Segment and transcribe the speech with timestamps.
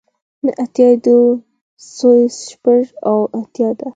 [0.45, 1.25] نه اتیای دوه
[1.95, 3.69] سوه شپږ اوه اتیا